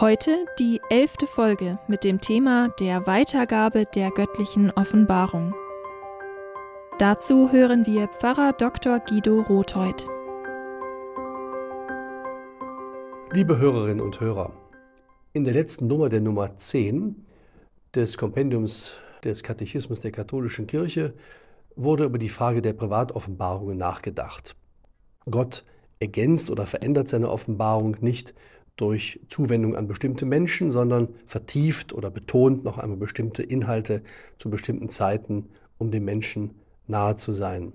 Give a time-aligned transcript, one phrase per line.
[0.00, 5.56] Heute die elfte Folge mit dem Thema der Weitergabe der göttlichen Offenbarung.
[7.00, 9.00] Dazu hören wir Pfarrer Dr.
[9.00, 10.06] Guido Rothheut.
[13.32, 14.52] Liebe Hörerinnen und Hörer,
[15.32, 17.26] in der letzten Nummer der Nummer 10
[17.92, 18.92] des Kompendiums
[19.24, 21.14] des Katechismus der katholischen Kirche
[21.74, 24.54] wurde über die Frage der Privatoffenbarungen nachgedacht.
[25.28, 25.64] Gott
[25.98, 28.32] ergänzt oder verändert seine Offenbarung nicht
[28.78, 34.02] durch Zuwendung an bestimmte Menschen, sondern vertieft oder betont noch einmal bestimmte Inhalte
[34.38, 36.52] zu bestimmten Zeiten, um dem Menschen
[36.86, 37.72] nahe zu sein.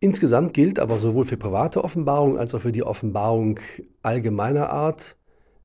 [0.00, 3.58] Insgesamt gilt aber sowohl für private Offenbarung als auch für die Offenbarung
[4.02, 5.16] allgemeiner Art,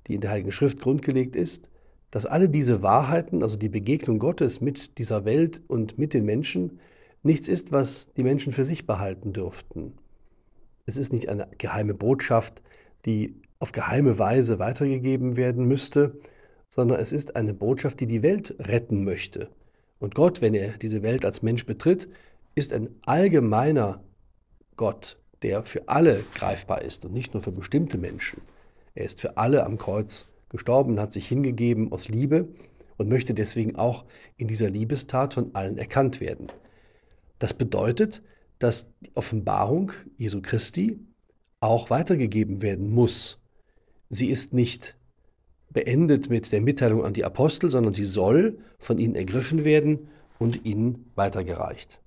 [0.07, 1.67] die in der Heiligen Schrift grundgelegt ist,
[2.09, 6.80] dass alle diese Wahrheiten, also die Begegnung Gottes mit dieser Welt und mit den Menschen,
[7.21, 9.93] nichts ist, was die Menschen für sich behalten dürften.
[10.85, 12.63] Es ist nicht eine geheime Botschaft,
[13.05, 16.17] die auf geheime Weise weitergegeben werden müsste,
[16.69, 19.49] sondern es ist eine Botschaft, die die Welt retten möchte.
[19.99, 22.07] Und Gott, wenn er diese Welt als Mensch betritt,
[22.55, 24.02] ist ein allgemeiner
[24.77, 28.41] Gott, der für alle greifbar ist und nicht nur für bestimmte Menschen.
[28.95, 32.47] Er ist für alle am Kreuz gestorben, hat sich hingegeben aus Liebe
[32.97, 34.05] und möchte deswegen auch
[34.37, 36.47] in dieser Liebestat von allen erkannt werden.
[37.39, 38.21] Das bedeutet,
[38.57, 40.99] dass die Offenbarung Jesu Christi
[41.61, 43.41] auch weitergegeben werden muss.
[44.09, 44.95] Sie ist nicht
[45.69, 50.09] beendet mit der Mitteilung an die Apostel, sondern sie soll von ihnen ergriffen werden
[50.39, 51.99] und ihnen weitergereicht.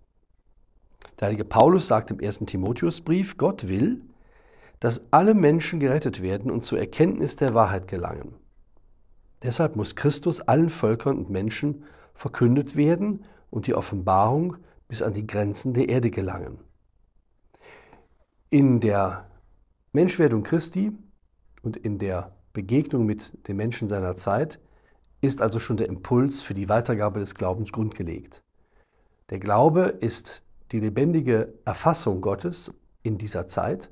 [1.21, 4.01] Der heilige Paulus sagt im ersten Timotheusbrief, Gott will,
[4.81, 8.35] dass alle Menschen gerettet werden und zur Erkenntnis der Wahrheit gelangen.
[9.43, 11.85] Deshalb muss Christus allen Völkern und Menschen
[12.15, 14.57] verkündet werden und die Offenbarung
[14.89, 16.59] bis an die Grenzen der Erde gelangen.
[18.51, 19.31] In der
[19.93, 20.93] Menschwerdung Christi
[21.63, 24.61] und in der Begegnung mit den Menschen seiner Zeit
[25.21, 28.43] ist also schon der Impuls für die Weitergabe des Glaubens grundgelegt.
[29.31, 33.91] Der Glaube ist die lebendige Erfassung Gottes in dieser Zeit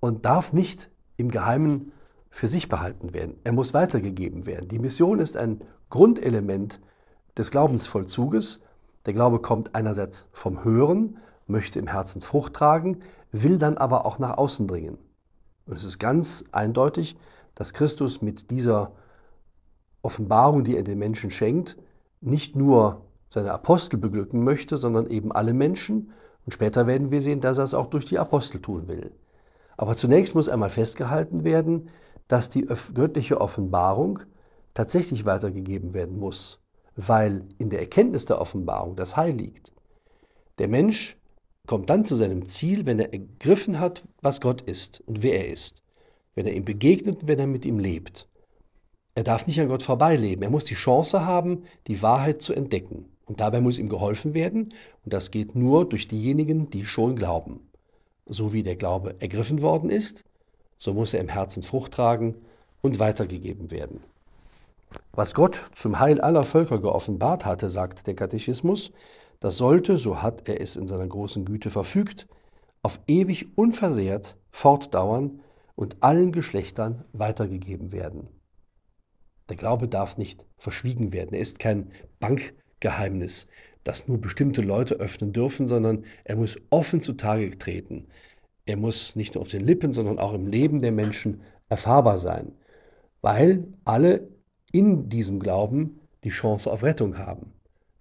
[0.00, 1.92] und darf nicht im Geheimen
[2.30, 3.36] für sich behalten werden.
[3.44, 4.68] Er muss weitergegeben werden.
[4.68, 5.60] Die Mission ist ein
[5.90, 6.80] Grundelement
[7.36, 8.62] des Glaubensvollzuges.
[9.06, 13.00] Der Glaube kommt einerseits vom Hören, möchte im Herzen Frucht tragen,
[13.30, 14.98] will dann aber auch nach außen dringen.
[15.66, 17.16] Und es ist ganz eindeutig,
[17.54, 18.92] dass Christus mit dieser
[20.02, 21.76] Offenbarung, die er den Menschen schenkt,
[22.20, 26.12] nicht nur seine Apostel beglücken möchte, sondern eben alle Menschen.
[26.44, 29.12] Und später werden wir sehen, dass er es auch durch die Apostel tun will.
[29.76, 31.88] Aber zunächst muss einmal festgehalten werden,
[32.28, 34.20] dass die göttliche Offenbarung
[34.72, 36.60] tatsächlich weitergegeben werden muss,
[36.96, 39.72] weil in der Erkenntnis der Offenbarung das Heil liegt.
[40.58, 41.16] Der Mensch
[41.66, 45.48] kommt dann zu seinem Ziel, wenn er ergriffen hat, was Gott ist und wer er
[45.48, 45.82] ist.
[46.34, 48.28] Wenn er ihm begegnet und wenn er mit ihm lebt.
[49.14, 50.42] Er darf nicht an Gott vorbeileben.
[50.42, 53.06] Er muss die Chance haben, die Wahrheit zu entdecken.
[53.26, 54.74] Und dabei muss ihm geholfen werden.
[55.04, 57.60] Und das geht nur durch diejenigen, die schon glauben.
[58.26, 60.24] So wie der Glaube ergriffen worden ist,
[60.78, 62.34] so muss er im Herzen Frucht tragen
[62.82, 64.00] und weitergegeben werden.
[65.12, 68.92] Was Gott zum Heil aller Völker geoffenbart hatte, sagt der Katechismus,
[69.40, 72.26] das sollte, so hat er es in seiner großen Güte verfügt,
[72.82, 75.40] auf ewig unversehrt fortdauern
[75.74, 78.28] und allen Geschlechtern weitergegeben werden.
[79.48, 81.34] Der Glaube darf nicht verschwiegen werden.
[81.34, 81.90] Er ist kein
[82.20, 83.48] Bankgeheimnis,
[83.82, 88.06] das nur bestimmte Leute öffnen dürfen, sondern er muss offen zutage treten.
[88.64, 92.52] Er muss nicht nur auf den Lippen, sondern auch im Leben der Menschen erfahrbar sein,
[93.20, 94.28] weil alle
[94.72, 97.52] in diesem Glauben die Chance auf Rettung haben.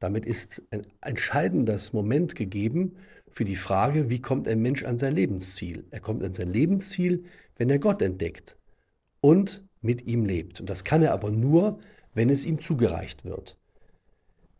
[0.04, 2.98] Damit ist ein entscheidendes Moment gegeben
[3.32, 5.86] für die Frage, wie kommt ein Mensch an sein Lebensziel?
[5.92, 7.24] Er kommt an sein Lebensziel,
[7.56, 8.58] wenn er Gott entdeckt
[9.22, 10.60] und mit ihm lebt.
[10.60, 11.80] Und das kann er aber nur,
[12.14, 13.58] wenn es ihm zugereicht wird.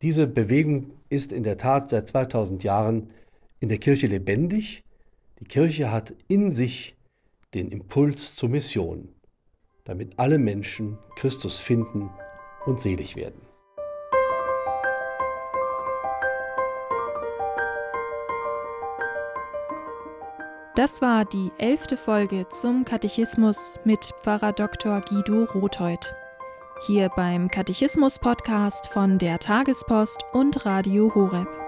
[0.01, 3.10] Diese Bewegung ist in der Tat seit 2000 Jahren
[3.60, 4.86] in der Kirche lebendig.
[5.42, 6.95] Die Kirche hat in sich
[7.54, 9.10] den Impuls zur Mission,
[9.84, 12.10] damit alle Menschen Christus finden
[12.66, 13.42] und selig werden.
[20.75, 25.01] Das war die elfte Folge zum Katechismus mit Pfarrer Dr.
[25.01, 26.15] Guido Rotheuth.
[26.87, 31.62] Hier beim Katechismus-Podcast von der Tagespost und Radio Horeb.